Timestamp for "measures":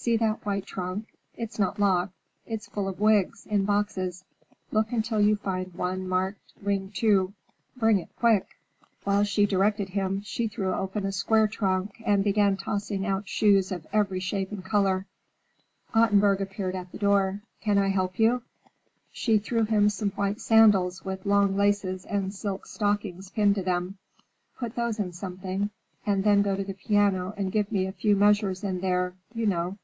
28.16-28.62